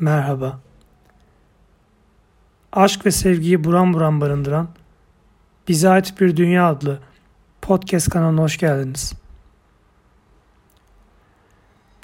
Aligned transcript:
merhaba. 0.00 0.60
Aşk 2.72 3.06
ve 3.06 3.10
sevgiyi 3.10 3.64
buram 3.64 3.94
buram 3.94 4.20
barındıran 4.20 4.68
Bize 5.68 5.88
Ait 5.88 6.20
Bir 6.20 6.36
Dünya 6.36 6.68
adlı 6.68 6.98
podcast 7.62 8.10
kanalına 8.10 8.42
hoş 8.42 8.58
geldiniz. 8.58 9.12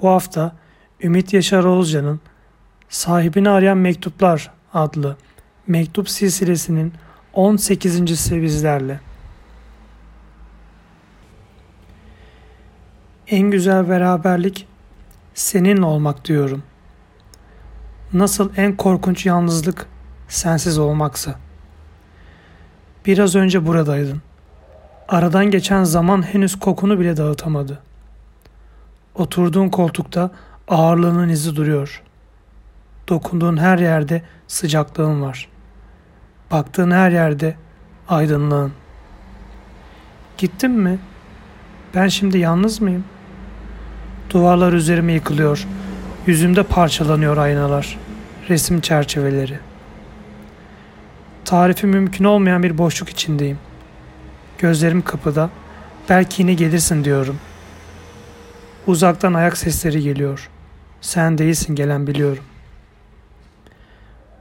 Bu 0.02 0.08
hafta 0.08 0.56
Ümit 1.02 1.32
Yaşar 1.32 1.64
Oğuzcan'ın 1.64 2.20
Sahibini 2.88 3.48
Arayan 3.48 3.78
Mektuplar 3.78 4.52
adlı 4.74 5.16
mektup 5.66 6.10
silsilesinin 6.10 6.92
18.si 7.34 8.42
bizlerle. 8.42 9.00
En 13.28 13.50
güzel 13.50 13.88
beraberlik 13.88 14.66
senin 15.34 15.82
olmak 15.82 16.24
diyorum.'' 16.24 16.75
Nasıl 18.12 18.50
en 18.56 18.76
korkunç 18.76 19.26
yalnızlık 19.26 19.86
sensiz 20.28 20.78
olmaksa. 20.78 21.34
Biraz 23.06 23.34
önce 23.34 23.66
buradaydın. 23.66 24.22
Aradan 25.08 25.50
geçen 25.50 25.84
zaman 25.84 26.22
henüz 26.22 26.58
kokunu 26.58 27.00
bile 27.00 27.16
dağıtamadı. 27.16 27.78
Oturduğun 29.14 29.68
koltukta 29.68 30.30
ağırlığının 30.68 31.28
izi 31.28 31.56
duruyor. 31.56 32.02
Dokunduğun 33.08 33.56
her 33.56 33.78
yerde 33.78 34.22
sıcaklığın 34.48 35.22
var. 35.22 35.48
Baktığın 36.50 36.90
her 36.90 37.10
yerde 37.10 37.56
aydınlığın. 38.08 38.72
Gittim 40.38 40.72
mi? 40.72 40.98
Ben 41.94 42.08
şimdi 42.08 42.38
yalnız 42.38 42.80
mıyım? 42.80 43.04
Duvarlar 44.30 44.72
üzerime 44.72 45.12
yıkılıyor. 45.12 45.66
Yüzümde 46.26 46.62
parçalanıyor 46.62 47.36
aynalar, 47.36 47.98
resim 48.48 48.80
çerçeveleri. 48.80 49.58
Tarifi 51.44 51.86
mümkün 51.86 52.24
olmayan 52.24 52.62
bir 52.62 52.78
boşluk 52.78 53.08
içindeyim. 53.08 53.58
Gözlerim 54.58 55.02
kapıda, 55.02 55.50
belki 56.08 56.42
yine 56.42 56.54
gelirsin 56.54 57.04
diyorum. 57.04 57.40
Uzaktan 58.86 59.34
ayak 59.34 59.56
sesleri 59.56 60.02
geliyor. 60.02 60.50
Sen 61.00 61.38
değilsin 61.38 61.74
gelen 61.74 62.06
biliyorum. 62.06 62.44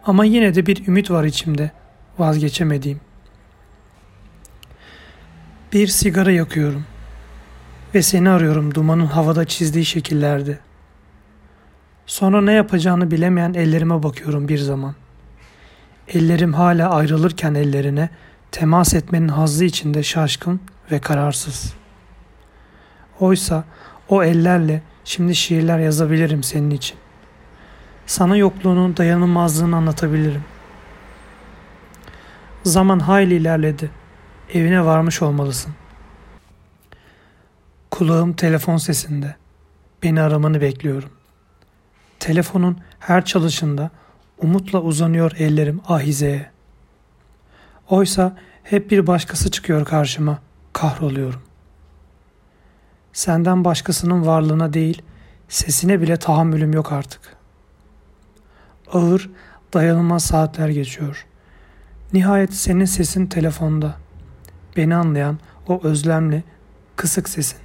Ama 0.06 0.26
yine 0.26 0.56
de 0.56 0.66
bir 0.66 0.88
ümit 0.88 1.12
var 1.12 1.24
içimde, 1.24 1.72
vazgeçemediğim. 2.20 3.00
Bir 5.74 5.88
sigara 5.88 6.32
yakıyorum 6.32 6.86
ve 7.96 8.02
seni 8.02 8.30
arıyorum 8.30 8.76
dumanın 8.76 9.06
havada 9.06 9.46
çizdiği 9.46 9.86
şekillerde.'' 9.86 10.75
Sonra 12.06 12.42
ne 12.42 12.54
yapacağını 12.54 13.12
bilemeyen 13.12 13.54
ellerime 13.54 14.04
bakıyorum 14.04 14.48
bir 14.48 14.58
zaman. 14.58 14.96
Ellerim 16.08 16.54
hala 16.54 16.90
ayrılırken 16.90 17.54
ellerine 17.54 18.10
temas 18.52 18.94
etmenin 18.94 19.28
hazzı 19.28 19.66
içinde 19.66 20.04
şaşkın 20.04 20.60
ve 20.92 21.00
kararsız. 21.00 21.74
Oysa 23.20 23.64
o 24.10 24.24
ellerle 24.24 24.82
şimdi 25.06 25.36
şiirler 25.36 25.80
yazabilirim 25.80 26.44
senin 26.44 26.72
için. 26.72 26.98
Sana 28.06 28.38
yokluğunun 28.38 28.98
dayanılmazlığını 28.98 29.76
anlatabilirim. 29.76 30.44
Zaman 32.64 33.00
hayli 33.00 33.34
ilerledi. 33.34 33.90
Evine 34.54 34.86
varmış 34.86 35.22
olmalısın. 35.22 35.74
Kulağım 37.92 38.34
telefon 38.34 38.78
sesinde. 38.78 39.36
Beni 40.04 40.22
aramanı 40.22 40.62
bekliyorum. 40.62 41.10
Telefonun 42.26 42.78
her 43.00 43.26
çalışında 43.26 43.92
umutla 44.38 44.82
uzanıyor 44.82 45.32
ellerim 45.38 45.82
ahizeye. 45.88 46.52
Oysa 47.90 48.38
hep 48.64 48.92
bir 48.92 49.08
başkası 49.08 49.52
çıkıyor 49.52 49.86
karşıma, 49.86 50.40
kahroluyorum. 50.74 51.42
Senden 53.14 53.66
başkasının 53.66 54.26
varlığına 54.26 54.74
değil, 54.74 55.02
sesine 55.50 56.02
bile 56.02 56.18
tahammülüm 56.18 56.74
yok 56.74 56.92
artık. 56.92 57.22
Ağır, 58.94 59.30
dayanılmaz 59.74 60.24
saatler 60.24 60.70
geçiyor. 60.70 61.26
Nihayet 62.14 62.54
senin 62.54 62.86
sesin 62.86 63.28
telefonda. 63.28 63.96
Beni 64.78 64.96
anlayan 64.96 65.40
o 65.68 65.82
özlemli, 65.84 66.44
kısık 66.96 67.30
sesin. 67.30 67.60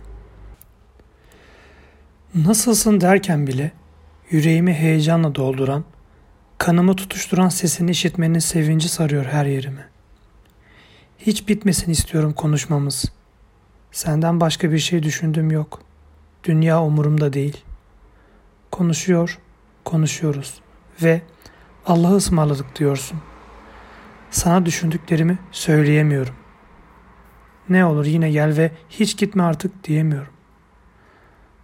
Nasılsın 2.35 3.01
derken 3.01 3.47
bile 3.47 3.80
Yüreğimi 4.31 4.75
heyecanla 4.75 5.35
dolduran, 5.35 5.85
kanımı 6.59 6.97
tutuşturan 6.97 7.49
sesini 7.49 7.91
işitmenin 7.91 8.39
sevinci 8.39 8.89
sarıyor 8.89 9.25
her 9.25 9.47
yerimi. 9.47 9.85
Hiç 11.19 11.49
bitmesin 11.49 11.91
istiyorum 11.91 12.33
konuşmamız. 12.33 13.05
Senden 13.93 14.41
başka 14.41 14.73
bir 14.73 14.79
şey 14.79 15.03
düşündüğüm 15.03 15.51
yok. 15.51 15.83
Dünya 16.45 16.83
umurumda 16.83 17.33
değil. 17.33 17.65
Konuşuyor, 18.73 19.39
konuşuyoruz 19.85 20.61
ve 21.03 21.23
Allah'ı 21.87 22.17
ısmarladık 22.17 22.79
diyorsun. 22.79 23.21
Sana 24.31 24.67
düşündüklerimi 24.67 25.39
söyleyemiyorum. 25.53 26.35
Ne 27.69 27.85
olur 27.85 28.07
yine 28.07 28.31
gel 28.31 28.57
ve 28.57 28.71
hiç 28.91 29.17
gitme 29.17 29.43
artık 29.43 29.85
diyemiyorum. 29.85 30.33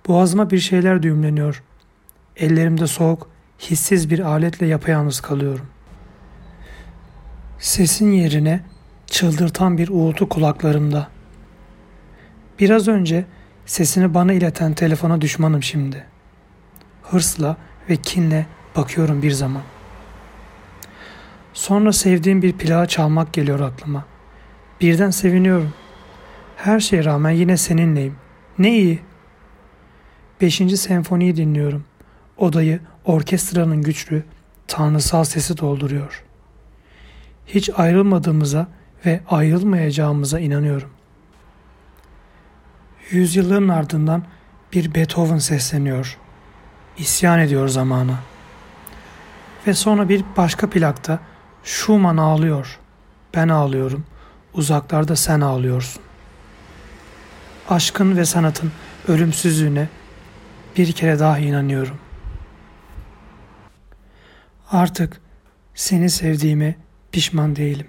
Boğazıma 0.09 0.50
bir 0.50 0.59
şeyler 0.59 1.03
düğümleniyor 1.03 1.62
Ellerimde 2.37 2.87
soğuk, 2.87 3.29
hissiz 3.61 4.11
bir 4.11 4.19
aletle 4.19 4.67
yapayalnız 4.67 5.21
kalıyorum. 5.21 5.67
Sesin 7.59 8.13
yerine 8.13 8.61
çıldırtan 9.07 9.79
bir 9.79 9.89
uğultu 9.89 10.29
kulaklarımda. 10.29 11.09
Biraz 12.59 12.89
önce 12.89 13.25
sesini 13.67 14.15
bana 14.15 14.33
ileten 14.33 14.75
telefona 14.75 15.21
düşmanım 15.21 15.63
şimdi. 15.63 16.07
Hırsla 17.03 17.57
ve 17.91 17.97
kinle 17.97 18.47
bakıyorum 18.77 19.23
bir 19.23 19.31
zaman. 19.31 19.63
Sonra 21.55 21.93
sevdiğim 21.93 22.43
bir 22.43 22.53
plağı 22.53 22.87
çalmak 22.87 23.33
geliyor 23.33 23.61
aklıma. 23.61 24.05
Birden 24.81 25.11
seviniyorum. 25.11 25.75
Her 26.57 26.81
şeye 26.81 27.05
rağmen 27.05 27.31
yine 27.31 27.57
seninleyim. 27.57 28.17
Ne 28.59 28.79
iyi. 28.79 29.01
Beşinci 30.41 30.77
senfoniyi 30.77 31.37
dinliyorum.'' 31.37 31.96
Odayı 32.39 32.81
orkestranın 33.05 33.83
güçlü, 33.83 34.25
tanrısal 34.67 35.25
sesi 35.25 35.59
dolduruyor. 35.59 36.25
Hiç 37.47 37.71
ayrılmadığımıza 37.77 38.67
ve 39.07 39.21
ayrılmayacağımıza 39.31 40.41
inanıyorum. 40.41 40.91
Yüzyılların 43.11 43.69
ardından 43.69 44.23
bir 44.73 44.95
Beethoven 44.95 45.39
sesleniyor. 45.39 46.19
İsyan 46.99 47.39
ediyor 47.39 47.69
zamana. 47.69 48.19
Ve 49.67 49.75
sonra 49.75 50.09
bir 50.09 50.25
başka 50.37 50.71
plakta 50.71 51.19
Schumann 51.65 52.17
ağlıyor. 52.17 52.79
Ben 53.35 53.49
ağlıyorum. 53.49 54.05
Uzaklarda 54.55 55.17
sen 55.17 55.41
ağlıyorsun. 55.41 56.03
Aşkın 57.69 58.17
ve 58.17 58.25
sanatın 58.25 58.73
ölümsüzlüğüne 59.09 59.89
bir 60.77 60.93
kere 60.93 61.19
daha 61.19 61.39
inanıyorum. 61.39 61.99
Artık 64.71 65.21
seni 65.75 66.10
sevdiğime 66.10 66.75
pişman 67.12 67.56
değilim. 67.56 67.87